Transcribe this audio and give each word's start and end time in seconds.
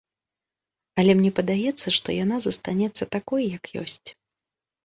Але 1.03 1.11
мне 1.19 1.31
падаецца, 1.39 1.87
што 1.97 2.09
яна 2.23 2.39
застанецца 2.47 3.03
такой, 3.17 3.41
як 3.59 3.63
ёсць. 3.83 4.09